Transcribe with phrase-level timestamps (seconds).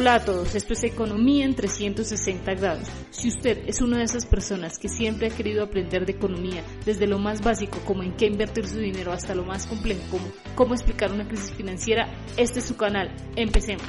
[0.00, 2.88] Hola a todos, esto es Economía en 360 grados.
[3.10, 7.06] Si usted es una de esas personas que siempre ha querido aprender de economía, desde
[7.06, 10.72] lo más básico como en qué invertir su dinero hasta lo más complejo como cómo
[10.72, 12.08] explicar una crisis financiera,
[12.38, 13.14] este es su canal.
[13.36, 13.84] Empecemos.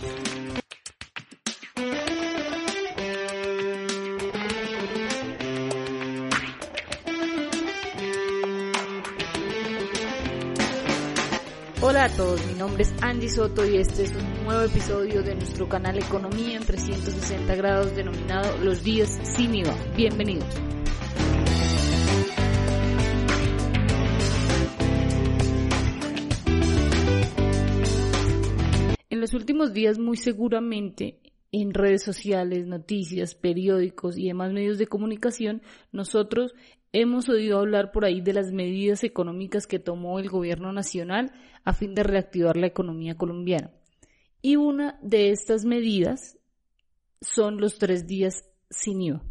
[12.02, 15.36] Hola a todos, mi nombre es Andy Soto y este es un nuevo episodio de
[15.36, 19.76] nuestro canal Economía en 360 grados denominado Los días sin IVA.
[19.96, 20.48] Bienvenidos.
[29.12, 31.20] En los últimos días muy seguramente
[31.52, 36.56] en redes sociales, noticias, periódicos y demás medios de comunicación, nosotros
[36.94, 41.32] hemos oído hablar por ahí de las medidas económicas que tomó el gobierno nacional
[41.64, 43.72] a fin de reactivar la economía colombiana.
[44.42, 46.38] Y una de estas medidas
[47.22, 49.24] son los tres días sin IVA.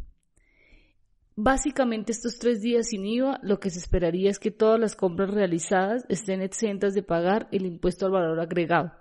[1.36, 5.30] Básicamente estos tres días sin IVA lo que se esperaría es que todas las compras
[5.30, 8.92] realizadas estén exentas de pagar el impuesto al valor agregado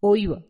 [0.00, 0.44] o IVA.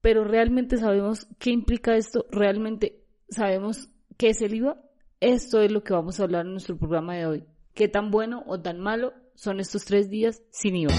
[0.00, 4.80] Pero realmente sabemos qué implica esto, realmente sabemos qué es el IVA.
[5.20, 7.44] Esto es lo que vamos a hablar en nuestro programa de hoy.
[7.74, 10.94] ¿Qué tan bueno o tan malo son estos tres días sin IVA?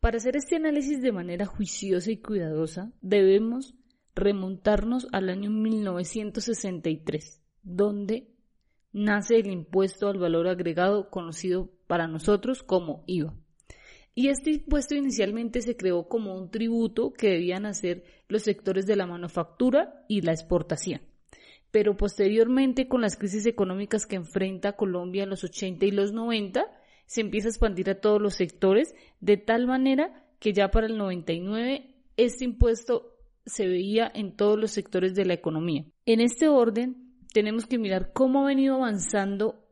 [0.00, 3.74] Para hacer este análisis de manera juiciosa y cuidadosa, debemos
[4.14, 8.28] remontarnos al año 1963, donde
[8.92, 13.34] nace el impuesto al valor agregado conocido para nosotros como IVA.
[14.14, 18.96] Y este impuesto inicialmente se creó como un tributo que debían hacer los sectores de
[18.96, 21.00] la manufactura y la exportación.
[21.72, 26.64] Pero posteriormente, con las crisis económicas que enfrenta Colombia en los 80 y los 90,
[27.06, 30.96] se empieza a expandir a todos los sectores, de tal manera que ya para el
[30.96, 35.84] 99 este impuesto se veía en todos los sectores de la economía.
[36.06, 39.66] En este orden, tenemos que mirar cómo ha venido avanzando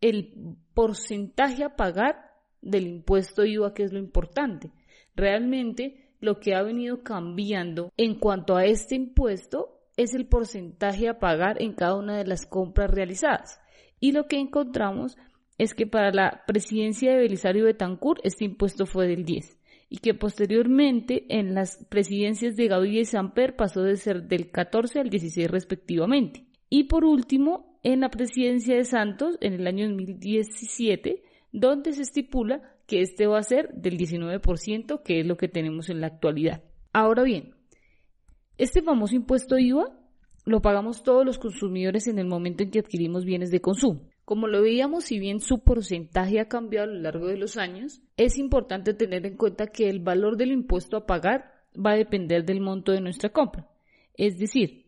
[0.00, 2.33] el porcentaje a pagar
[2.64, 4.70] del impuesto IVA, que es lo importante.
[5.14, 11.18] Realmente, lo que ha venido cambiando en cuanto a este impuesto es el porcentaje a
[11.18, 13.60] pagar en cada una de las compras realizadas.
[14.00, 15.16] Y lo que encontramos
[15.58, 19.58] es que para la presidencia de Belisario Betancourt este impuesto fue del 10
[19.88, 25.00] y que posteriormente en las presidencias de Gaviria y Samper pasó de ser del 14
[25.00, 26.46] al 16 respectivamente.
[26.68, 31.22] Y por último, en la presidencia de Santos en el año 2017,
[31.54, 35.88] donde se estipula que este va a ser del 19%, que es lo que tenemos
[35.88, 36.64] en la actualidad.
[36.92, 37.54] Ahora bien,
[38.58, 39.96] este famoso impuesto IVA
[40.44, 44.08] lo pagamos todos los consumidores en el momento en que adquirimos bienes de consumo.
[44.24, 48.02] Como lo veíamos, si bien su porcentaje ha cambiado a lo largo de los años,
[48.16, 52.44] es importante tener en cuenta que el valor del impuesto a pagar va a depender
[52.44, 53.68] del monto de nuestra compra.
[54.16, 54.86] Es decir,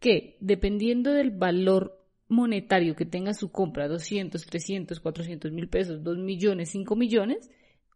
[0.00, 1.97] que dependiendo del valor
[2.28, 7.50] monetario que tenga su compra, 200, 300, 400 mil pesos, 2 millones, 5 millones,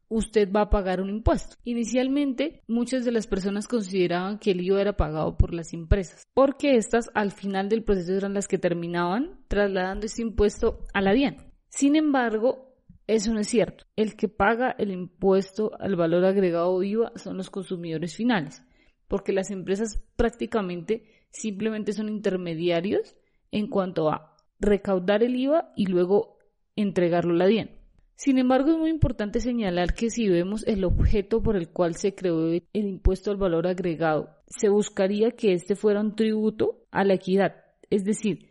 [0.09, 1.57] usted va a pagar un impuesto.
[1.65, 6.77] Inicialmente, muchas de las personas consideraban que el IVA era pagado por las empresas, porque
[6.77, 11.37] estas al final del proceso eran las que terminaban trasladando ese impuesto a la DIAN.
[11.69, 12.75] Sin embargo,
[13.07, 13.85] eso no es cierto.
[13.97, 18.63] El que paga el impuesto al valor agregado IVA son los consumidores finales,
[19.09, 23.17] porque las empresas prácticamente simplemente son intermediarios
[23.53, 26.39] en cuanto a recaudar el IVA y luego
[26.75, 27.71] entregarlo a la DIAN.
[28.17, 32.15] Sin embargo, es muy importante señalar que si vemos el objeto por el cual se
[32.15, 37.15] creó el impuesto al valor agregado, se buscaría que este fuera un tributo a la
[37.15, 37.57] equidad,
[37.91, 38.49] es decir,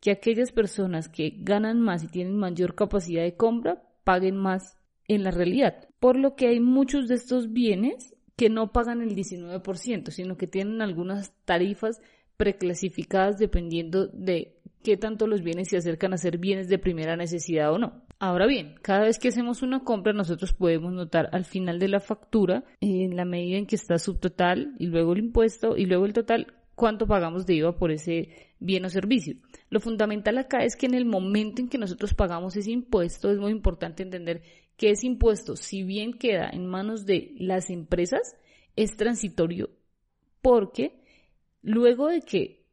[0.00, 5.22] que aquellas personas que ganan más y tienen mayor capacidad de compra paguen más en
[5.22, 10.10] la realidad, por lo que hay muchos de estos bienes que no pagan el 19%,
[10.10, 12.00] sino que tienen algunas tarifas
[12.36, 17.72] preclasificadas dependiendo de qué tanto los bienes se acercan a ser bienes de primera necesidad
[17.72, 18.02] o no.
[18.18, 22.00] Ahora bien, cada vez que hacemos una compra nosotros podemos notar al final de la
[22.00, 26.12] factura, en la medida en que está subtotal y luego el impuesto y luego el
[26.12, 29.36] total, cuánto pagamos de IVA por ese bien o servicio.
[29.70, 33.38] Lo fundamental acá es que en el momento en que nosotros pagamos ese impuesto es
[33.38, 34.42] muy importante entender
[34.76, 38.36] que ese impuesto, si bien queda en manos de las empresas,
[38.76, 39.70] es transitorio
[40.42, 41.01] porque
[41.62, 42.66] luego de que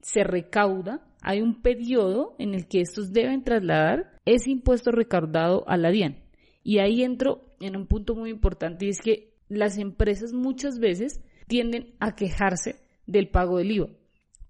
[0.00, 5.76] se recauda, hay un periodo en el que estos deben trasladar ese impuesto recaudado a
[5.76, 6.22] la DIAN.
[6.62, 11.20] Y ahí entro en un punto muy importante y es que las empresas muchas veces
[11.46, 12.76] tienden a quejarse
[13.06, 13.88] del pago del IVA.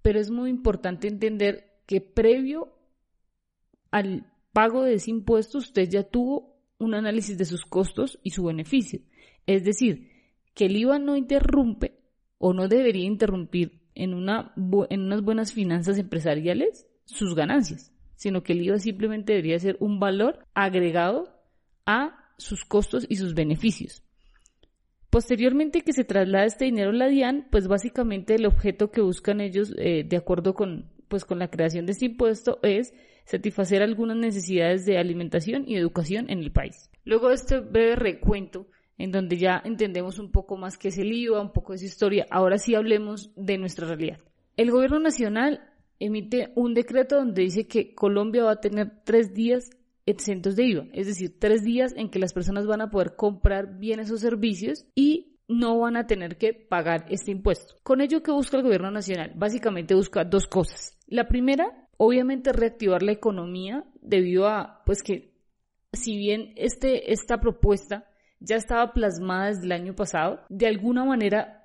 [0.01, 2.73] Pero es muy importante entender que previo
[3.91, 8.43] al pago de ese impuesto usted ya tuvo un análisis de sus costos y su
[8.43, 9.01] beneficio.
[9.45, 10.09] Es decir,
[10.53, 11.96] que el IVA no interrumpe
[12.37, 14.53] o no debería interrumpir en, una,
[14.89, 19.99] en unas buenas finanzas empresariales sus ganancias, sino que el IVA simplemente debería ser un
[19.99, 21.29] valor agregado
[21.85, 24.03] a sus costos y sus beneficios.
[25.09, 29.41] Posteriormente que se traslada este dinero a la DIAN, pues básicamente el objeto que buscan
[29.41, 32.93] ellos, eh, de acuerdo con, pues con la creación de este impuesto, es
[33.25, 36.89] satisfacer algunas necesidades de alimentación y educación en el país.
[37.03, 38.67] Luego de este breve recuento,
[38.97, 41.85] en donde ya entendemos un poco más qué es el IVA, un poco de su
[41.85, 44.19] historia, ahora sí hablemos de nuestra realidad.
[44.55, 45.61] El gobierno nacional
[45.99, 49.69] emite un decreto donde dice que Colombia va a tener tres días
[50.05, 53.77] exentos de IVA, es decir, tres días en que las personas van a poder comprar
[53.77, 57.75] bienes o servicios y no van a tener que pagar este impuesto.
[57.83, 59.33] Con ello, ¿qué busca el gobierno nacional?
[59.35, 60.97] Básicamente busca dos cosas.
[61.07, 65.33] La primera, obviamente, reactivar la economía debido a, pues que,
[65.93, 68.05] si bien este, esta propuesta
[68.39, 71.57] ya estaba plasmada desde el año pasado, de alguna manera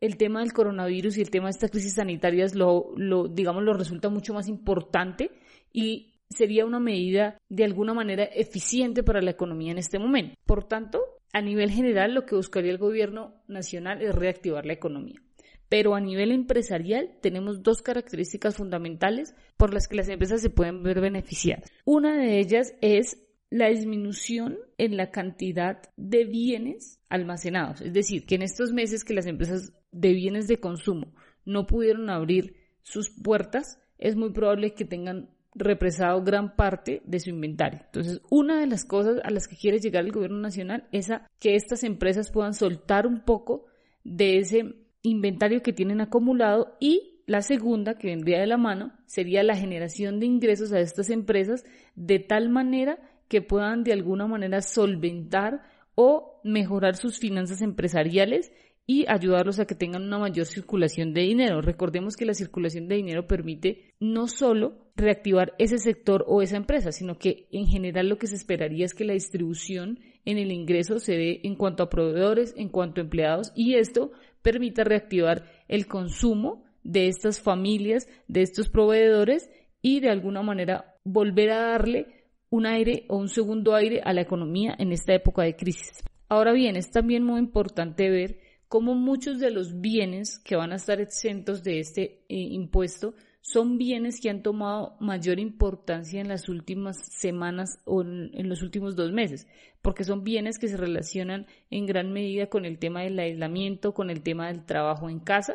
[0.00, 3.72] el tema del coronavirus y el tema de estas crisis sanitarias lo, lo digamos, lo
[3.72, 5.30] resulta mucho más importante
[5.72, 10.36] y sería una medida de alguna manera eficiente para la economía en este momento.
[10.44, 11.00] Por tanto,
[11.32, 15.20] a nivel general, lo que buscaría el gobierno nacional es reactivar la economía.
[15.68, 20.82] Pero a nivel empresarial tenemos dos características fundamentales por las que las empresas se pueden
[20.82, 21.70] ver beneficiadas.
[21.84, 23.25] Una de ellas es
[23.56, 27.80] la disminución en la cantidad de bienes almacenados.
[27.80, 31.14] Es decir, que en estos meses que las empresas de bienes de consumo
[31.44, 37.30] no pudieron abrir sus puertas, es muy probable que tengan represado gran parte de su
[37.30, 37.80] inventario.
[37.86, 41.26] Entonces, una de las cosas a las que quiere llegar el gobierno nacional es a
[41.38, 43.66] que estas empresas puedan soltar un poco
[44.04, 49.42] de ese inventario que tienen acumulado y la segunda, que vendría de la mano, sería
[49.42, 51.64] la generación de ingresos a estas empresas
[51.96, 55.62] de tal manera que puedan de alguna manera solventar
[55.94, 58.52] o mejorar sus finanzas empresariales
[58.86, 61.60] y ayudarlos a que tengan una mayor circulación de dinero.
[61.60, 66.92] Recordemos que la circulación de dinero permite no solo reactivar ese sector o esa empresa,
[66.92, 71.00] sino que en general lo que se esperaría es que la distribución en el ingreso
[71.00, 74.12] se dé en cuanto a proveedores, en cuanto a empleados y esto
[74.42, 79.50] permita reactivar el consumo de estas familias, de estos proveedores
[79.82, 82.15] y de alguna manera volver a darle
[82.50, 86.02] un aire o un segundo aire a la economía en esta época de crisis.
[86.28, 88.38] Ahora bien, es también muy importante ver
[88.68, 93.14] como muchos de los bienes que van a estar exentos de este eh, impuesto
[93.48, 98.96] son bienes que han tomado mayor importancia en las últimas semanas o en, los últimos
[98.96, 99.46] dos meses,
[99.82, 104.10] porque son bienes que se relacionan en gran medida con el tema del aislamiento, con
[104.10, 105.54] el tema del trabajo en casa,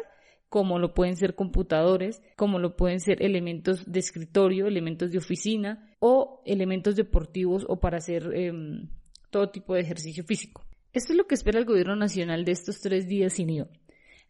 [0.52, 5.96] como lo pueden ser computadores, como lo pueden ser elementos de escritorio, elementos de oficina
[6.00, 8.90] o elementos deportivos o para hacer em,
[9.30, 10.66] todo tipo de ejercicio físico.
[10.92, 13.70] Esto es lo que espera el gobierno nacional de estos tres días sin IVA.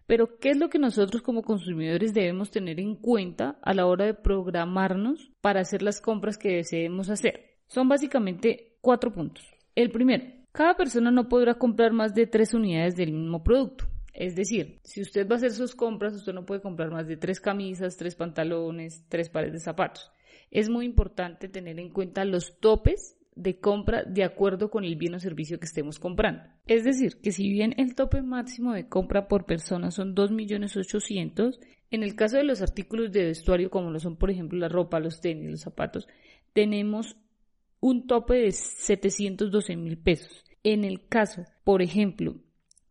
[0.05, 4.05] Pero, ¿qué es lo que nosotros como consumidores debemos tener en cuenta a la hora
[4.05, 7.57] de programarnos para hacer las compras que deseemos hacer?
[7.65, 9.43] Son básicamente cuatro puntos.
[9.73, 13.85] El primero, cada persona no podrá comprar más de tres unidades del mismo producto.
[14.13, 17.17] Es decir, si usted va a hacer sus compras, usted no puede comprar más de
[17.17, 20.11] tres camisas, tres pantalones, tres pares de zapatos.
[20.49, 25.15] Es muy importante tener en cuenta los topes de compra de acuerdo con el bien
[25.15, 26.43] o servicio que estemos comprando.
[26.67, 31.57] Es decir, que si bien el tope máximo de compra por persona son 2.800.000,
[31.91, 34.99] en el caso de los artículos de vestuario como lo son por ejemplo la ropa,
[34.99, 36.07] los tenis, los zapatos,
[36.53, 37.17] tenemos
[37.79, 40.43] un tope de 712 mil pesos.
[40.63, 42.35] En el caso, por ejemplo,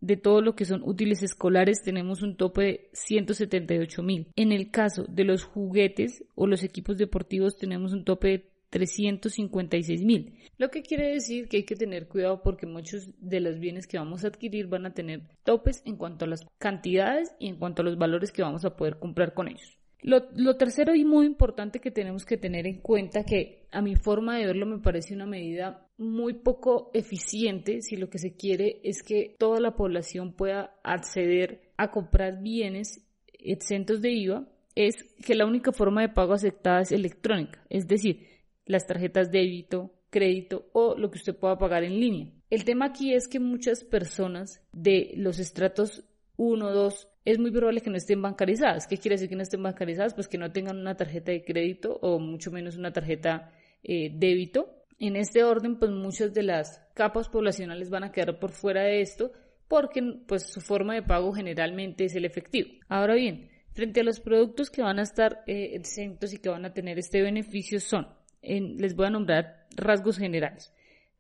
[0.01, 4.29] de todo lo que son útiles escolares tenemos un tope de 178 mil.
[4.37, 10.05] En el caso de los juguetes o los equipos deportivos tenemos un tope de 356
[10.05, 10.39] mil.
[10.57, 13.99] Lo que quiere decir que hay que tener cuidado porque muchos de los bienes que
[13.99, 17.83] vamos a adquirir van a tener topes en cuanto a las cantidades y en cuanto
[17.83, 19.80] a los valores que vamos a poder comprar con ellos.
[20.03, 24.39] Lo, tercero y muy importante que tenemos que tener en cuenta, que a mi forma
[24.39, 29.03] de verlo me parece una medida muy poco eficiente si lo que se quiere es
[29.03, 35.47] que toda la población pueda acceder a comprar bienes exentos de IVA, es que la
[35.47, 37.63] única forma de pago aceptada es electrónica.
[37.69, 38.27] Es decir,
[38.65, 42.33] las tarjetas débito, crédito o lo que usted pueda pagar en línea.
[42.49, 46.05] El tema aquí es que muchas personas de los estratos
[46.37, 48.87] 1, 2 es muy probable que no estén bancarizadas.
[48.87, 50.15] ¿Qué quiere decir que no estén bancarizadas?
[50.15, 54.85] Pues que no tengan una tarjeta de crédito o mucho menos una tarjeta eh, débito.
[54.99, 59.01] En este orden, pues muchas de las capas poblacionales van a quedar por fuera de
[59.01, 59.33] esto
[59.69, 62.71] porque pues su forma de pago generalmente es el efectivo.
[62.89, 66.65] Ahora bien, frente a los productos que van a estar eh, exentos y que van
[66.65, 68.09] a tener este beneficio son,
[68.43, 70.73] les voy a nombrar rasgos generales.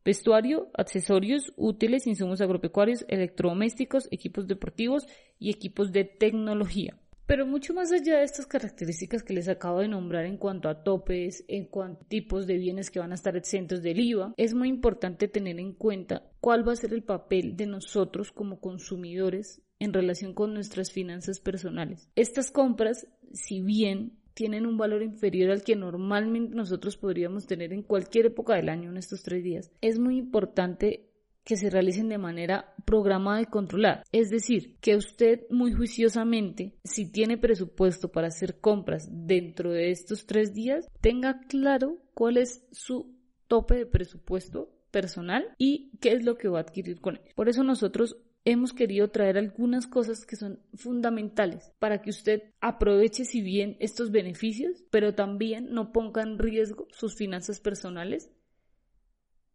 [0.04, 5.06] Vestuario, accesorios, útiles, insumos agropecuarios, electrodomésticos, equipos deportivos
[5.38, 6.98] y equipos de tecnología.
[7.30, 10.82] Pero mucho más allá de estas características que les acabo de nombrar en cuanto a
[10.82, 14.52] topes, en cuanto a tipos de bienes que van a estar exentos del IVA, es
[14.52, 19.62] muy importante tener en cuenta cuál va a ser el papel de nosotros como consumidores
[19.78, 22.10] en relación con nuestras finanzas personales.
[22.16, 27.82] Estas compras, si bien tienen un valor inferior al que normalmente nosotros podríamos tener en
[27.82, 29.70] cualquier época del año en estos tres días.
[29.80, 31.10] Es muy importante
[31.44, 34.04] que se realicen de manera programada y controlada.
[34.12, 40.26] Es decir, que usted muy juiciosamente, si tiene presupuesto para hacer compras dentro de estos
[40.26, 43.16] tres días, tenga claro cuál es su
[43.48, 47.22] tope de presupuesto personal y qué es lo que va a adquirir con él.
[47.34, 53.24] Por eso nosotros hemos querido traer algunas cosas que son fundamentales para que usted aproveche
[53.24, 58.30] si bien estos beneficios, pero también no ponga en riesgo sus finanzas personales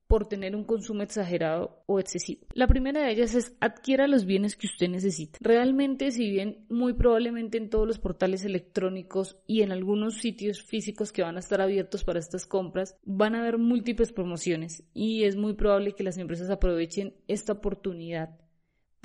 [0.07, 2.45] por tener un consumo exagerado o excesivo.
[2.53, 5.39] La primera de ellas es adquiera los bienes que usted necesita.
[5.41, 11.11] Realmente, si bien muy probablemente en todos los portales electrónicos y en algunos sitios físicos
[11.11, 15.35] que van a estar abiertos para estas compras, van a haber múltiples promociones y es
[15.35, 18.44] muy probable que las empresas aprovechen esta oportunidad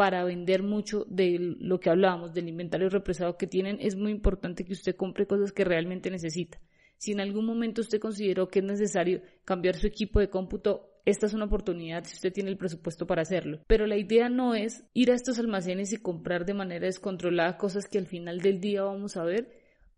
[0.01, 4.65] para vender mucho de lo que hablábamos, del inventario represado que tienen, es muy importante
[4.65, 6.59] que usted compre cosas que realmente necesita.
[6.97, 11.27] Si en algún momento usted consideró que es necesario cambiar su equipo de cómputo, esta
[11.27, 13.61] es una oportunidad si usted tiene el presupuesto para hacerlo.
[13.67, 17.87] Pero la idea no es ir a estos almacenes y comprar de manera descontrolada cosas
[17.87, 19.53] que al final del día vamos a ver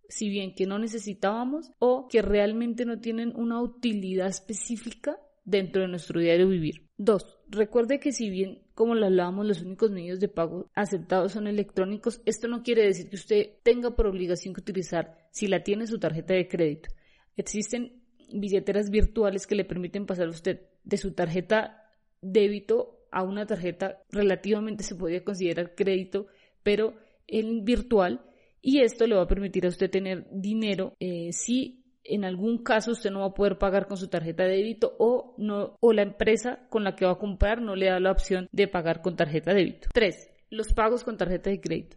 [0.08, 5.88] si bien que no necesitábamos o que realmente no tienen una utilidad específica dentro de
[5.88, 6.88] nuestro diario vivir.
[6.96, 11.46] Dos, recuerde que si bien, como lo hablábamos, los únicos medios de pago aceptados son
[11.46, 15.86] electrónicos, esto no quiere decir que usted tenga por obligación que utilizar, si la tiene,
[15.86, 16.88] su tarjeta de crédito.
[17.36, 18.02] Existen
[18.32, 21.82] billeteras virtuales que le permiten pasar a usted de su tarjeta
[22.20, 26.26] débito a una tarjeta relativamente se podría considerar crédito,
[26.62, 26.94] pero
[27.26, 28.24] en virtual,
[28.62, 32.92] y esto le va a permitir a usted tener dinero eh, si en algún caso
[32.92, 36.02] usted no va a poder pagar con su tarjeta de débito o no o la
[36.02, 39.16] empresa con la que va a comprar no le da la opción de pagar con
[39.16, 39.88] tarjeta de débito.
[39.92, 40.30] 3.
[40.50, 41.96] Los pagos con tarjeta de crédito.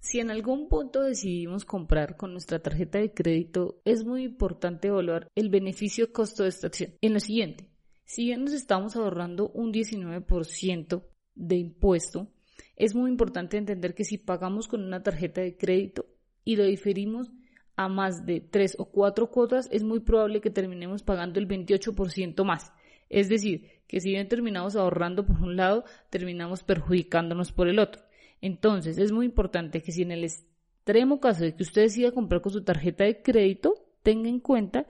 [0.00, 5.28] Si en algún punto decidimos comprar con nuestra tarjeta de crédito, es muy importante evaluar
[5.34, 6.94] el beneficio costo de esta acción.
[7.00, 7.68] En lo siguiente,
[8.04, 11.02] si bien nos estamos ahorrando un 19%
[11.34, 12.28] de impuesto,
[12.76, 16.06] es muy importante entender que si pagamos con una tarjeta de crédito
[16.44, 17.30] y lo diferimos
[17.78, 22.44] a más de tres o cuatro cuotas, es muy probable que terminemos pagando el 28%
[22.44, 22.72] más.
[23.08, 28.02] Es decir, que si bien terminamos ahorrando por un lado, terminamos perjudicándonos por el otro.
[28.40, 32.42] Entonces, es muy importante que si en el extremo caso de que usted decida comprar
[32.42, 34.86] con su tarjeta de crédito, tenga en cuenta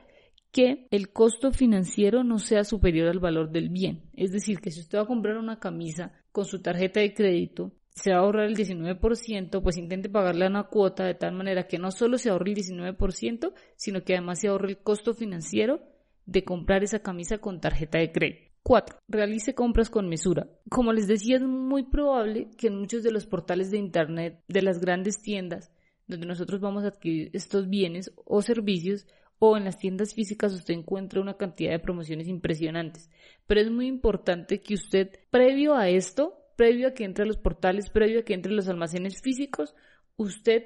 [0.50, 4.08] que el costo financiero no sea superior al valor del bien.
[4.14, 7.72] Es decir, que si usted va a comprar una camisa con su tarjeta de crédito
[8.02, 11.78] se va a ahorrar el 19%, pues intente pagarle una cuota de tal manera que
[11.78, 15.80] no solo se ahorre el 19%, sino que además se ahorre el costo financiero
[16.26, 18.48] de comprar esa camisa con tarjeta de crédito.
[18.62, 18.98] 4.
[19.08, 20.46] Realice compras con mesura.
[20.68, 24.62] Como les decía, es muy probable que en muchos de los portales de Internet de
[24.62, 25.70] las grandes tiendas
[26.08, 29.06] donde nosotros vamos a adquirir estos bienes o servicios
[29.38, 33.08] o en las tiendas físicas usted encuentra una cantidad de promociones impresionantes.
[33.46, 37.36] Pero es muy importante que usted, previo a esto, previo a que entre a los
[37.36, 39.76] portales, previo a que entre a los almacenes físicos,
[40.16, 40.64] usted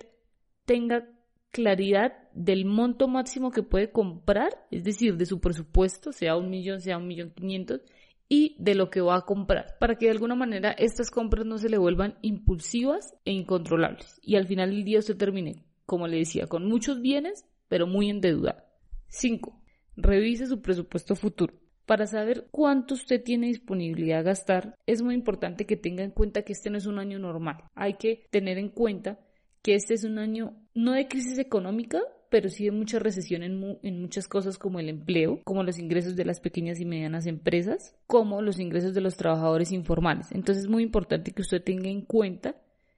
[0.65, 1.07] tenga
[1.51, 6.81] claridad del monto máximo que puede comprar, es decir, de su presupuesto, sea un millón,
[6.81, 7.83] sea un millón quinientos,
[8.27, 11.59] y de lo que va a comprar, para que de alguna manera estas compras no
[11.59, 14.19] se le vuelvan impulsivas e incontrolables.
[14.23, 18.09] Y al final del día usted termine, como le decía, con muchos bienes, pero muy
[18.09, 18.65] endeudado.
[19.09, 19.63] 5.
[19.97, 21.53] Revise su presupuesto futuro.
[21.93, 26.41] Para saber cuánto usted tiene disponibilidad a gastar, es muy importante que tenga en cuenta
[26.41, 27.65] que este no es un año normal.
[27.75, 29.21] Hay que tener en cuenta
[29.61, 34.01] que este es un año no de crisis económica, pero sí de mucha recesión en,
[34.01, 38.41] muchas cosas como el empleo, como los ingresos de las pequeñas y medianas empresas, como
[38.41, 40.33] los ingresos de los trabajadores informales.
[40.33, 42.57] Entonces es muy importante que usted tenga en cuenta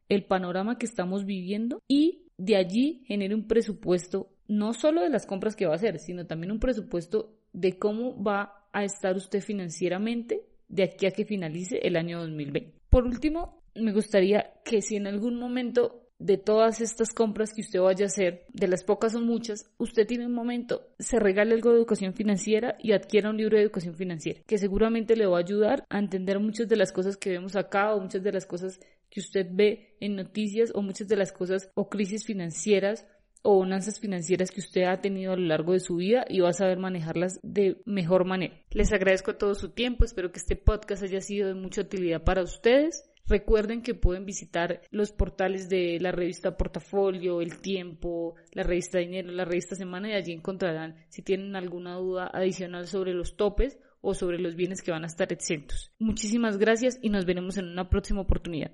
[0.08, 5.26] el panorama que estamos viviendo y de allí genere un presupuesto no solo de las
[5.26, 9.40] compras que va a hacer, sino también un presupuesto de cómo va a estar usted
[9.40, 12.75] financieramente de aquí a que finalice el año 2020.
[12.90, 17.81] Por último, me gustaría que si en algún momento de todas estas compras que usted
[17.81, 21.71] vaya a hacer, de las pocas o muchas, usted tiene un momento, se regale algo
[21.71, 25.40] de educación financiera y adquiera un libro de educación financiera, que seguramente le va a
[25.40, 28.81] ayudar a entender muchas de las cosas que vemos acá o muchas de las cosas
[29.11, 33.07] que usted ve en noticias o muchas de las cosas o crisis financieras
[33.46, 36.48] o bonanzas financieras que usted ha tenido a lo largo de su vida y va
[36.48, 38.58] a saber manejarlas de mejor manera.
[38.70, 42.42] Les agradezco todo su tiempo, espero que este podcast haya sido de mucha utilidad para
[42.42, 43.04] ustedes.
[43.26, 49.30] Recuerden que pueden visitar los portales de la revista Portafolio, El Tiempo, la revista Dinero,
[49.30, 54.14] la revista Semana y allí encontrarán si tienen alguna duda adicional sobre los topes o
[54.14, 55.92] sobre los bienes que van a estar exentos.
[55.98, 58.72] Muchísimas gracias y nos veremos en una próxima oportunidad.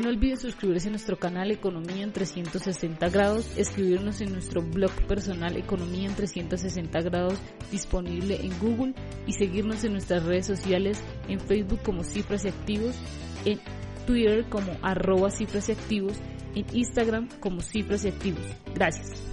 [0.00, 5.58] No olviden suscribirse a nuestro canal Economía en 360 grados, escribirnos en nuestro blog personal
[5.58, 7.38] Economía en 360 grados
[7.70, 8.94] disponible en Google
[9.26, 12.96] y seguirnos en nuestras redes sociales en Facebook como Cifras y Activos,
[13.44, 13.60] en
[14.06, 16.16] Twitter como arroba Cifras y Activos,
[16.54, 18.44] en Instagram como Cifras y Activos.
[18.74, 19.29] Gracias.